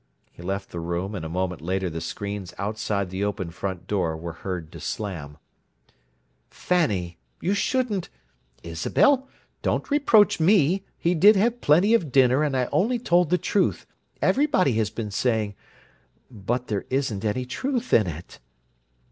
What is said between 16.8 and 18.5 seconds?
isn't any truth in it."